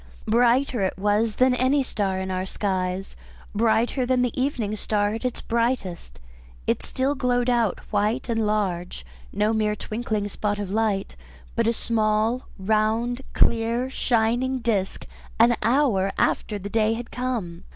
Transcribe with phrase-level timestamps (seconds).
[0.27, 3.15] Brighter it was than any star in our skies;
[3.53, 6.19] brighter than the evening star at its brightest.
[6.65, 11.15] It still glowed out white and large, no mere twinkling spot of light,
[11.55, 15.05] but a small, round, clear shining disc,
[15.39, 17.63] an hour after the day had come.